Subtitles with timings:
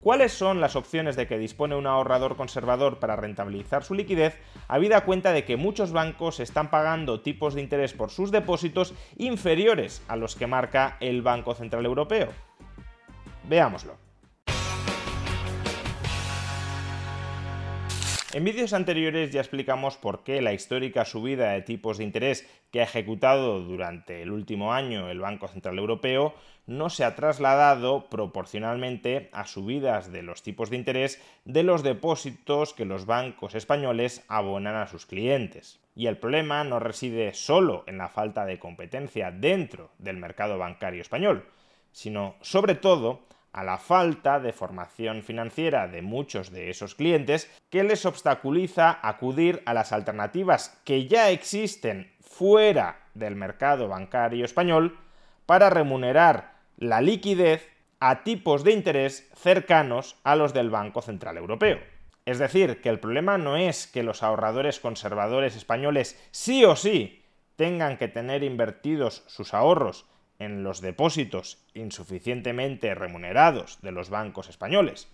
[0.00, 5.04] ¿Cuáles son las opciones de que dispone un ahorrador conservador para rentabilizar su liquidez, habida
[5.04, 10.14] cuenta de que muchos bancos están pagando tipos de interés por sus depósitos inferiores a
[10.14, 12.28] los que marca el Banco Central Europeo?
[13.48, 14.07] Veámoslo.
[18.34, 22.80] En vídeos anteriores ya explicamos por qué la histórica subida de tipos de interés que
[22.80, 26.34] ha ejecutado durante el último año el Banco Central Europeo
[26.66, 32.74] no se ha trasladado proporcionalmente a subidas de los tipos de interés de los depósitos
[32.74, 35.80] que los bancos españoles abonan a sus clientes.
[35.94, 41.00] Y el problema no reside solo en la falta de competencia dentro del mercado bancario
[41.00, 41.46] español,
[41.92, 43.20] sino sobre todo
[43.58, 49.64] a la falta de formación financiera de muchos de esos clientes que les obstaculiza acudir
[49.66, 54.96] a las alternativas que ya existen fuera del mercado bancario español
[55.44, 61.80] para remunerar la liquidez a tipos de interés cercanos a los del Banco Central Europeo.
[62.26, 67.24] Es decir, que el problema no es que los ahorradores conservadores españoles sí o sí
[67.56, 70.06] tengan que tener invertidos sus ahorros
[70.38, 75.08] en los depósitos insuficientemente remunerados de los bancos españoles.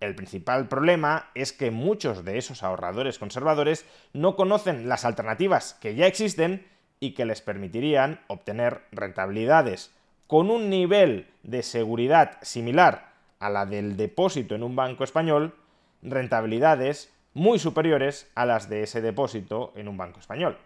[0.00, 5.94] El principal problema es que muchos de esos ahorradores conservadores no conocen las alternativas que
[5.94, 6.66] ya existen
[7.00, 9.94] y que les permitirían obtener rentabilidades
[10.26, 15.54] con un nivel de seguridad similar a la del depósito en un banco español,
[16.02, 20.58] rentabilidades muy superiores a las de ese depósito en un banco español.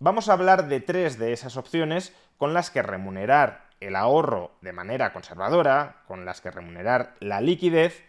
[0.00, 4.72] Vamos a hablar de tres de esas opciones con las que remunerar el ahorro de
[4.72, 8.04] manera conservadora, con las que remunerar la liquidez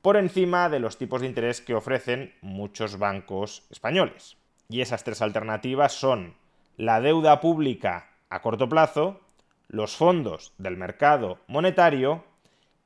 [0.00, 4.38] por encima de los tipos de interés que ofrecen muchos bancos españoles.
[4.70, 6.36] Y esas tres alternativas son
[6.78, 9.20] la deuda pública a corto plazo,
[9.68, 12.24] los fondos del mercado monetario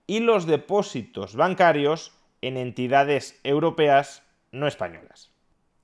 [0.09, 2.13] y los depósitos bancarios
[2.43, 5.31] en entidades europeas no españolas.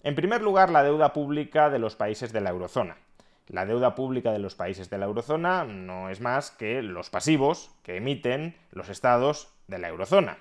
[0.07, 2.97] En primer lugar, la deuda pública de los países de la eurozona.
[3.49, 7.73] La deuda pública de los países de la eurozona no es más que los pasivos
[7.83, 10.39] que emiten los estados de la eurozona.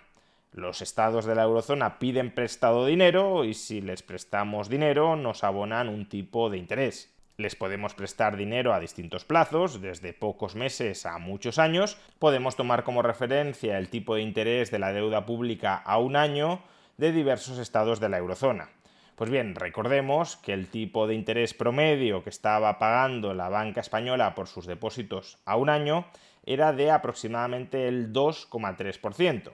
[0.51, 5.89] Los estados de la eurozona piden prestado dinero y si les prestamos dinero nos abonan
[5.89, 7.11] un tipo de interés.
[7.37, 11.97] Les podemos prestar dinero a distintos plazos, desde pocos meses a muchos años.
[12.19, 16.61] Podemos tomar como referencia el tipo de interés de la deuda pública a un año
[16.97, 18.69] de diversos estados de la eurozona.
[19.15, 24.35] Pues bien, recordemos que el tipo de interés promedio que estaba pagando la banca española
[24.35, 26.05] por sus depósitos a un año
[26.45, 29.53] era de aproximadamente el 2,3%.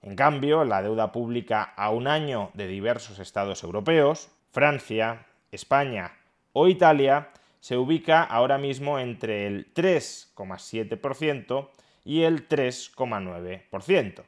[0.00, 6.12] En cambio, la deuda pública a un año de diversos estados europeos, Francia, España
[6.54, 7.28] o Italia,
[7.60, 11.68] se ubica ahora mismo entre el 3,7%
[12.04, 14.24] y el 3,9%.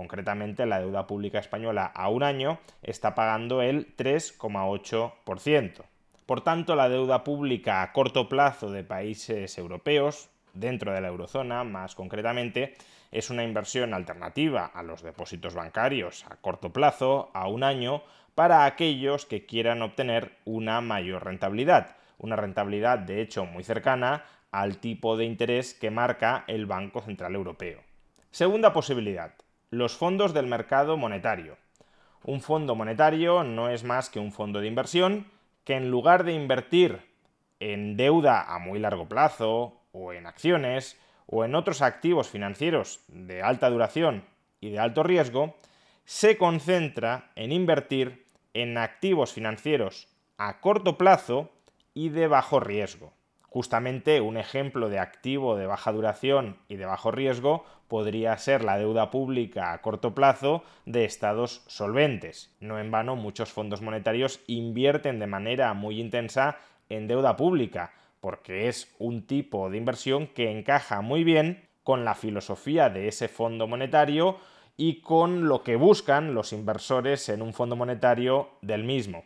[0.00, 5.84] Concretamente, la deuda pública española a un año está pagando el 3,8%.
[6.24, 11.64] Por tanto, la deuda pública a corto plazo de países europeos, dentro de la eurozona
[11.64, 12.76] más concretamente,
[13.10, 18.02] es una inversión alternativa a los depósitos bancarios a corto plazo, a un año,
[18.34, 24.78] para aquellos que quieran obtener una mayor rentabilidad, una rentabilidad de hecho muy cercana al
[24.78, 27.82] tipo de interés que marca el Banco Central Europeo.
[28.30, 29.34] Segunda posibilidad,
[29.70, 31.56] los fondos del mercado monetario.
[32.24, 35.26] Un fondo monetario no es más que un fondo de inversión
[35.64, 37.00] que en lugar de invertir
[37.60, 43.42] en deuda a muy largo plazo o en acciones o en otros activos financieros de
[43.42, 44.24] alta duración
[44.60, 45.54] y de alto riesgo,
[46.04, 51.50] se concentra en invertir en activos financieros a corto plazo
[51.94, 53.12] y de bajo riesgo.
[53.50, 58.78] Justamente un ejemplo de activo de baja duración y de bajo riesgo podría ser la
[58.78, 62.54] deuda pública a corto plazo de estados solventes.
[62.60, 66.58] No en vano muchos fondos monetarios invierten de manera muy intensa
[66.88, 72.14] en deuda pública, porque es un tipo de inversión que encaja muy bien con la
[72.14, 74.36] filosofía de ese fondo monetario
[74.76, 79.24] y con lo que buscan los inversores en un fondo monetario del mismo.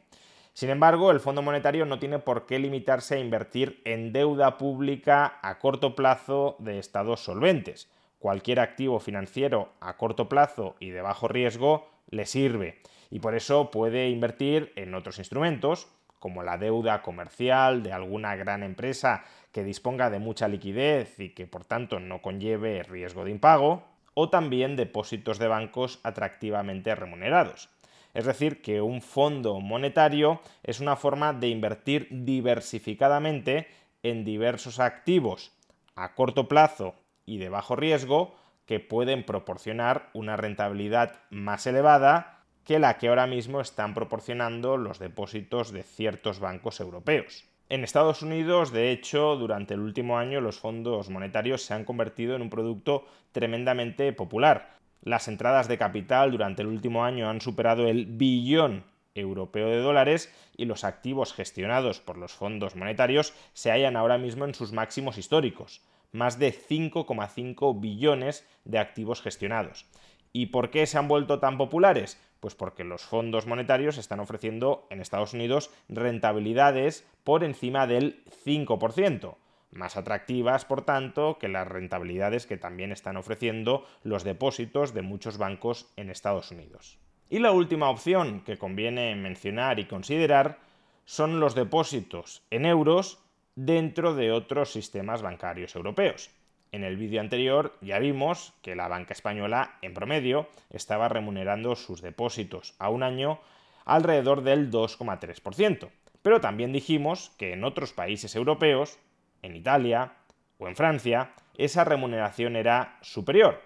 [0.55, 5.41] Sin embargo, el Fondo Monetario no tiene por qué limitarse a invertir en deuda pública
[5.43, 7.91] a corto plazo de estados solventes.
[8.21, 12.81] Cualquier activo financiero a corto plazo y de bajo riesgo le sirve
[13.11, 18.63] y por eso puede invertir en otros instrumentos, como la deuda comercial de alguna gran
[18.63, 23.85] empresa que disponga de mucha liquidez y que por tanto no conlleve riesgo de impago,
[24.15, 27.69] o también depósitos de bancos atractivamente remunerados.
[28.15, 33.69] Es decir, que un fondo monetario es una forma de invertir diversificadamente
[34.03, 35.53] en diversos activos
[35.97, 36.95] a corto plazo
[37.27, 43.27] y de bajo riesgo que pueden proporcionar una rentabilidad más elevada que la que ahora
[43.27, 47.45] mismo están proporcionando los depósitos de ciertos bancos europeos.
[47.69, 52.37] En Estados Unidos, de hecho, durante el último año los fondos monetarios se han convertido
[52.37, 54.79] en un producto tremendamente popular.
[55.05, 58.85] Las entradas de capital durante el último año han superado el billón
[59.15, 64.47] europeo de dólares y los activos gestionados por los fondos monetarios se hallan ahora mismo
[64.47, 69.85] en sus máximos históricos, más de 5,5 billones de activos gestionados.
[70.33, 72.19] ¿Y por qué se han vuelto tan populares?
[72.41, 79.37] Pues porque los fondos monetarios están ofreciendo en Estados Unidos rentabilidades por encima del 5%,
[79.75, 85.39] más atractivas, por tanto, que las rentabilidades que también están ofreciendo los depósitos de muchos
[85.39, 86.99] bancos en Estados Unidos.
[87.29, 90.59] Y la última opción que conviene mencionar y considerar
[91.05, 93.19] son los depósitos en euros
[93.57, 96.31] dentro de otros sistemas bancarios europeos.
[96.73, 102.03] En el vídeo anterior ya vimos que la banca española, en promedio, estaba remunerando sus
[102.03, 103.39] depósitos a un año
[103.85, 105.91] alrededor del 2,3%.
[106.23, 108.99] Pero también dijimos que en otros países europeos,
[109.45, 110.13] en Italia
[110.59, 113.63] o en Francia, esa remuneración era superior,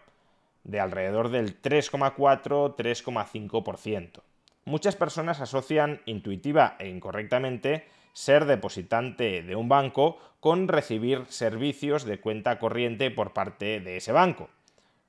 [0.64, 4.20] de alrededor del 3,4-3,5%.
[4.64, 12.20] Muchas personas asocian intuitiva e incorrectamente ser depositante de un banco con recibir servicios de
[12.20, 14.50] cuenta corriente por parte de ese banco.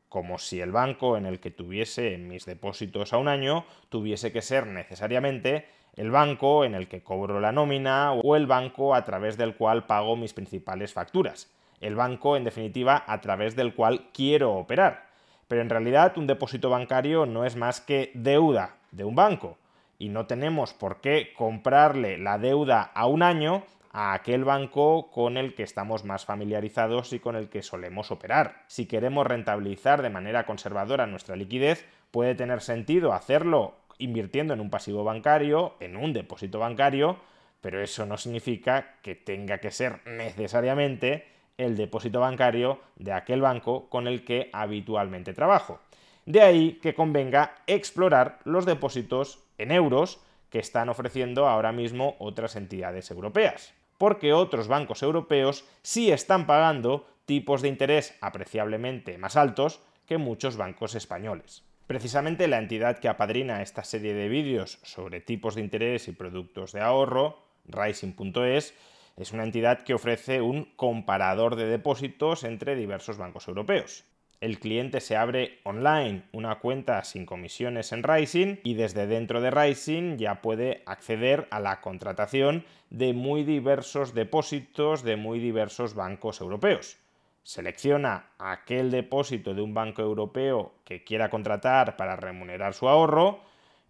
[0.10, 4.42] Como si el banco en el que tuviese mis depósitos a un año tuviese que
[4.42, 9.38] ser necesariamente el banco en el que cobro la nómina o el banco a través
[9.38, 11.52] del cual pago mis principales facturas.
[11.80, 15.08] El banco, en definitiva, a través del cual quiero operar.
[15.48, 19.58] Pero en realidad un depósito bancario no es más que deuda de un banco
[19.98, 25.38] y no tenemos por qué comprarle la deuda a un año a aquel banco con
[25.38, 28.64] el que estamos más familiarizados y con el que solemos operar.
[28.68, 34.70] Si queremos rentabilizar de manera conservadora nuestra liquidez, puede tener sentido hacerlo invirtiendo en un
[34.70, 37.18] pasivo bancario, en un depósito bancario,
[37.62, 41.28] pero eso no significa que tenga que ser necesariamente
[41.58, 45.80] el depósito bancario de aquel banco con el que habitualmente trabajo.
[46.26, 52.56] De ahí que convenga explorar los depósitos en euros que están ofreciendo ahora mismo otras
[52.56, 53.74] entidades europeas.
[54.00, 60.58] Porque otros bancos europeos sí están pagando tipos de interés apreciablemente más altos que muchos
[60.58, 61.64] bancos españoles.
[61.86, 66.72] Precisamente la entidad que apadrina esta serie de vídeos sobre tipos de interés y productos
[66.72, 68.74] de ahorro, Rising.es,
[69.18, 74.06] es una entidad que ofrece un comparador de depósitos entre diversos bancos europeos
[74.42, 79.52] el cliente se abre online una cuenta sin comisiones en Rising y desde dentro de
[79.52, 86.40] Rising ya puede acceder a la contratación de muy diversos depósitos de muy diversos bancos
[86.40, 86.98] europeos.
[87.44, 93.42] Selecciona aquel depósito de un banco europeo que quiera contratar para remunerar su ahorro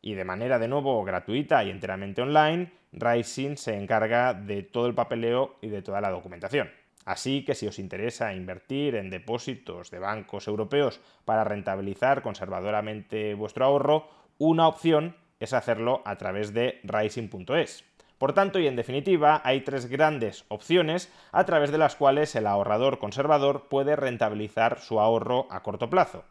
[0.02, 4.96] y de manera de nuevo gratuita y enteramente online, Rising se encarga de todo el
[4.96, 6.72] papeleo y de toda la documentación.
[7.10, 13.66] Así que si os interesa invertir en depósitos de bancos europeos para rentabilizar conservadoramente vuestro
[13.66, 17.84] ahorro, una opción es hacerlo a través de rising.es.
[18.20, 22.46] Por tanto, y en definitiva, hay tres grandes opciones a través de las cuales el
[22.46, 26.26] ahorrador conservador puede rentabilizar su ahorro a corto plazo.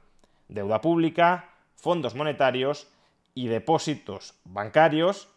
[0.46, 2.86] Deuda pública, fondos monetarios
[3.34, 5.28] y depósitos bancarios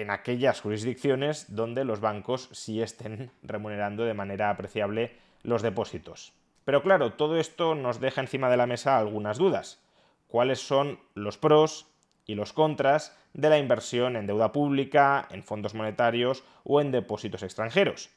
[0.00, 6.32] en aquellas jurisdicciones donde los bancos sí estén remunerando de manera apreciable los depósitos.
[6.64, 9.82] Pero claro, todo esto nos deja encima de la mesa algunas dudas.
[10.28, 11.86] ¿Cuáles son los pros
[12.26, 17.42] y los contras de la inversión en deuda pública, en fondos monetarios o en depósitos
[17.42, 18.10] extranjeros?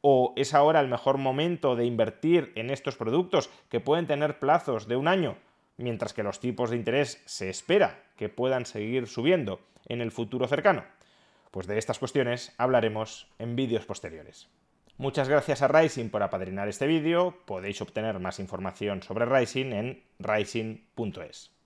[0.00, 4.86] ¿O es ahora el mejor momento de invertir en estos productos que pueden tener plazos
[4.86, 5.36] de un año,
[5.76, 10.46] mientras que los tipos de interés se espera que puedan seguir subiendo en el futuro
[10.46, 10.84] cercano?
[11.50, 14.48] Pues de estas cuestiones hablaremos en vídeos posteriores.
[14.96, 17.38] Muchas gracias a Rising por apadrinar este vídeo.
[17.46, 21.57] Podéis obtener más información sobre Rising en rising.es.